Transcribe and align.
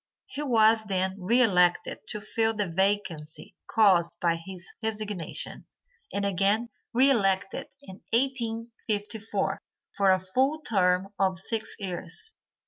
He 0.25 0.41
was 0.41 0.81
then 0.85 1.15
re 1.19 1.43
elected 1.43 1.99
to 2.07 2.21
fill 2.21 2.55
the 2.55 2.67
vacancy 2.67 3.55
caused 3.67 4.11
by 4.19 4.35
his 4.35 4.67
resignation, 4.81 5.67
and 6.11 6.25
again 6.25 6.69
re 6.91 7.11
elected 7.11 7.67
in 7.83 8.01
1854 8.11 9.61
for 9.95 10.09
a 10.09 10.17
full 10.19 10.61
term 10.61 11.13
of 11.19 11.37
six 11.37 11.75
years. 11.77 12.33